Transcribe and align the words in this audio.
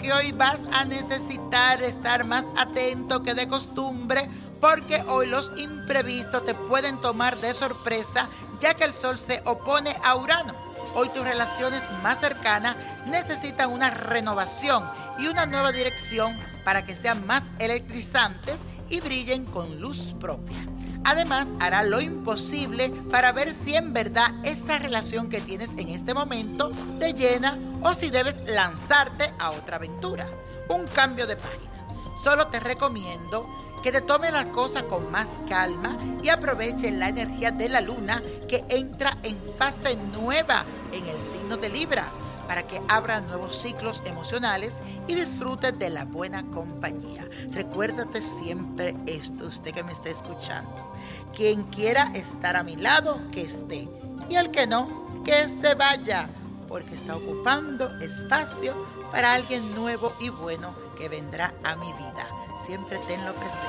que 0.00 0.12
hoy 0.12 0.32
vas 0.32 0.58
a 0.72 0.84
necesitar 0.84 1.80
estar 1.82 2.24
más 2.24 2.44
atento 2.56 3.22
que 3.22 3.34
de 3.34 3.46
costumbre 3.46 4.28
porque 4.60 5.02
hoy 5.06 5.28
los 5.28 5.52
imprevistos 5.56 6.44
te 6.44 6.52
pueden 6.52 7.00
tomar 7.00 7.40
de 7.40 7.54
sorpresa 7.54 8.28
ya 8.60 8.74
que 8.74 8.82
el 8.82 8.92
Sol 8.92 9.16
se 9.16 9.40
opone 9.44 9.94
a 10.02 10.16
Urano. 10.16 10.54
Hoy 10.96 11.10
tus 11.10 11.22
relaciones 11.22 11.82
más 12.02 12.18
cercanas 12.18 12.76
necesitan 13.06 13.70
una 13.70 13.90
renovación 13.90 14.82
y 15.18 15.28
una 15.28 15.46
nueva 15.46 15.70
dirección 15.70 16.36
para 16.64 16.84
que 16.84 16.96
sean 16.96 17.24
más 17.24 17.44
electrizantes 17.60 18.56
y 18.88 19.00
brillen 19.00 19.44
con 19.44 19.80
luz 19.80 20.14
propia. 20.18 20.58
Además, 21.04 21.46
hará 21.60 21.84
lo 21.84 22.00
imposible 22.00 22.90
para 23.10 23.30
ver 23.30 23.52
si 23.52 23.76
en 23.76 23.92
verdad 23.92 24.30
esta 24.42 24.78
relación 24.78 25.28
que 25.28 25.40
tienes 25.40 25.70
en 25.76 25.90
este 25.90 26.14
momento 26.14 26.72
te 26.98 27.12
llena 27.12 27.58
o 27.84 27.94
si 27.94 28.10
debes 28.10 28.36
lanzarte 28.48 29.32
a 29.38 29.50
otra 29.50 29.76
aventura. 29.76 30.26
Un 30.68 30.86
cambio 30.86 31.26
de 31.26 31.36
página. 31.36 31.86
Solo 32.16 32.46
te 32.48 32.58
recomiendo 32.58 33.46
que 33.82 33.92
te 33.92 34.00
tome 34.00 34.32
las 34.32 34.46
cosas 34.46 34.84
con 34.84 35.10
más 35.10 35.38
calma 35.48 35.98
y 36.22 36.30
aproveche 36.30 36.90
la 36.90 37.10
energía 37.10 37.50
de 37.50 37.68
la 37.68 37.82
luna 37.82 38.22
que 38.48 38.64
entra 38.70 39.18
en 39.22 39.38
fase 39.58 39.96
nueva 39.96 40.64
en 40.92 41.06
el 41.06 41.20
signo 41.20 41.58
de 41.58 41.68
Libra 41.68 42.08
para 42.48 42.62
que 42.62 42.80
abra 42.88 43.20
nuevos 43.20 43.56
ciclos 43.60 44.02
emocionales 44.06 44.74
y 45.06 45.14
disfrutes 45.14 45.78
de 45.78 45.90
la 45.90 46.06
buena 46.06 46.42
compañía. 46.50 47.28
Recuérdate 47.50 48.22
siempre 48.22 48.94
esto, 49.06 49.46
usted 49.46 49.72
que 49.72 49.82
me 49.82 49.92
está 49.92 50.08
escuchando. 50.08 50.94
Quien 51.34 51.64
quiera 51.64 52.10
estar 52.14 52.56
a 52.56 52.62
mi 52.62 52.76
lado, 52.76 53.20
que 53.30 53.42
esté. 53.42 53.88
Y 54.30 54.36
el 54.36 54.50
que 54.50 54.66
no, 54.66 55.22
que 55.24 55.48
se 55.48 55.74
vaya, 55.74 56.28
porque 56.74 56.96
está 56.96 57.14
ocupando 57.14 57.88
espacio 58.00 58.74
para 59.12 59.32
alguien 59.32 59.76
nuevo 59.76 60.12
y 60.18 60.28
bueno 60.28 60.74
que 60.98 61.08
vendrá 61.08 61.54
a 61.62 61.76
mi 61.76 61.92
vida. 61.92 62.26
Siempre 62.66 62.98
tenlo 63.06 63.32
presente. 63.32 63.62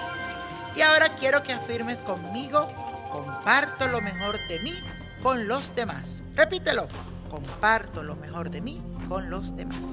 Y 0.75 0.81
ahora 0.81 1.09
quiero 1.09 1.43
que 1.43 1.53
afirmes 1.53 2.01
conmigo, 2.01 2.67
comparto 3.11 3.87
lo 3.89 4.01
mejor 4.01 4.39
de 4.47 4.59
mí 4.61 4.73
con 5.21 5.47
los 5.47 5.75
demás. 5.75 6.23
Repítelo 6.33 6.87
comparto 7.29 8.01
lo 8.01 8.15
mejor 8.15 8.49
de 8.49 8.61
mí 8.61 8.81
con 9.07 9.29
los 9.29 9.55
demás. 9.55 9.85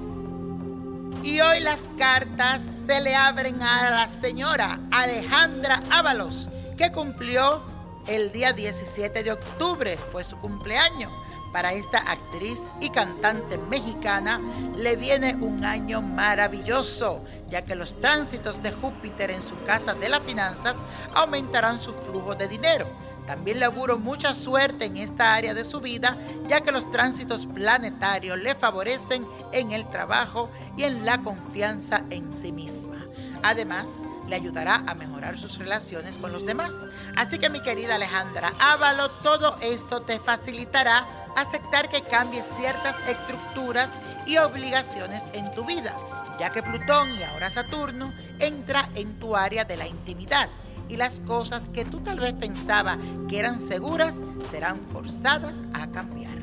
Y 1.21 1.39
hoy 1.39 1.59
las 1.59 1.81
cartas 1.99 2.63
se 2.87 2.99
le 2.99 3.15
abren 3.15 3.61
a 3.61 3.91
la 3.91 4.21
señora 4.23 4.79
Alejandra 4.89 5.83
Ábalos, 5.91 6.49
que 6.79 6.91
cumplió 6.91 7.61
el 8.07 8.31
día 8.31 8.53
17 8.53 9.21
de 9.21 9.33
octubre, 9.33 9.99
fue 10.11 10.23
su 10.23 10.35
cumpleaños. 10.39 11.13
Para 11.53 11.71
esta 11.71 11.99
actriz 11.99 12.59
y 12.81 12.89
cantante 12.89 13.57
mexicana 13.57 14.41
le 14.75 14.97
viene 14.97 15.35
un 15.35 15.63
año 15.63 16.01
maravilloso, 16.01 17.23
ya 17.49 17.63
que 17.63 17.75
los 17.75 17.97
tránsitos 17.99 18.61
de 18.61 18.71
Júpiter 18.71 19.31
en 19.31 19.41
su 19.41 19.55
casa 19.63 19.93
de 19.93 20.09
las 20.09 20.23
finanzas 20.23 20.75
aumentarán 21.13 21.79
su 21.79 21.93
flujo 21.93 22.35
de 22.35 22.49
dinero 22.49 22.87
también 23.25 23.59
le 23.59 23.65
auguro 23.65 23.97
mucha 23.97 24.33
suerte 24.33 24.85
en 24.85 24.97
esta 24.97 25.33
área 25.33 25.53
de 25.53 25.63
su 25.63 25.79
vida, 25.79 26.17
ya 26.47 26.61
que 26.61 26.71
los 26.71 26.89
tránsitos 26.91 27.45
planetarios 27.45 28.37
le 28.37 28.53
favorecen 28.55 29.25
en 29.51 29.71
el 29.71 29.87
trabajo 29.87 30.49
y 30.75 30.83
en 30.83 31.05
la 31.05 31.19
confianza 31.19 32.03
en 32.09 32.33
sí 32.33 32.51
misma. 32.51 33.05
Además, 33.41 33.89
le 34.27 34.35
ayudará 34.35 34.83
a 34.87 34.95
mejorar 34.95 35.37
sus 35.37 35.57
relaciones 35.57 36.17
con 36.17 36.31
los 36.31 36.45
demás. 36.45 36.73
Así 37.15 37.39
que 37.39 37.49
mi 37.49 37.61
querida 37.61 37.95
Alejandra 37.95 38.53
Ávalo, 38.59 39.09
todo 39.09 39.57
esto 39.61 40.01
te 40.01 40.19
facilitará 40.19 41.22
aceptar 41.35 41.89
que 41.89 42.01
cambies 42.01 42.45
ciertas 42.57 42.95
estructuras 43.07 43.89
y 44.25 44.37
obligaciones 44.37 45.21
en 45.33 45.53
tu 45.53 45.65
vida, 45.65 45.95
ya 46.39 46.51
que 46.51 46.63
Plutón 46.63 47.13
y 47.17 47.23
ahora 47.23 47.49
Saturno 47.49 48.13
entra 48.39 48.89
en 48.95 49.19
tu 49.19 49.35
área 49.35 49.65
de 49.65 49.77
la 49.77 49.87
intimidad 49.87 50.49
y 50.87 50.97
las 50.97 51.21
cosas 51.21 51.67
que 51.73 51.85
tú 51.85 52.01
tal 52.01 52.19
vez 52.19 52.33
pensabas 52.33 52.97
que 53.29 53.39
eran 53.39 53.59
seguras 53.59 54.15
serán 54.51 54.81
forzadas 54.91 55.55
a 55.73 55.87
cambiar. 55.87 56.33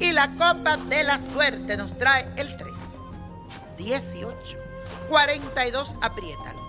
Y 0.00 0.12
la 0.12 0.32
copa 0.32 0.76
de 0.76 1.04
la 1.04 1.18
suerte 1.18 1.76
nos 1.76 1.96
trae 1.96 2.26
el 2.36 2.56
3, 2.56 2.72
18, 3.78 4.58
42, 5.08 5.94
apriétalo, 6.00 6.60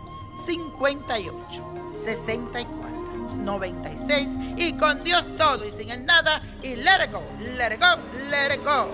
58, 0.46 1.64
64, 1.98 3.03
96 3.34 4.30
y 4.58 4.74
con 4.74 5.04
Dios 5.04 5.26
todo 5.38 5.66
y 5.66 5.72
sin 5.72 5.92
el 5.92 6.06
nada 6.06 6.42
y 6.62 6.76
let 6.76 7.06
it 7.06 7.12
go, 7.12 7.24
let 7.58 7.74
it 7.74 7.80
go, 7.80 7.96
let 8.30 8.54
it 8.56 8.64
go. 8.64 8.88